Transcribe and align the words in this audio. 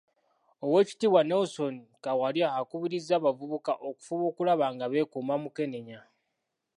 Oweekitiibwa 0.65 1.21
Nelson 1.29 1.75
Kawalya 2.03 2.47
akubirizza 2.59 3.11
abavubuka 3.19 3.71
okufuba 3.87 4.23
okulaba 4.31 4.65
nga 4.75 4.85
beekuuma 4.91 5.35
mukenenya. 5.43 5.99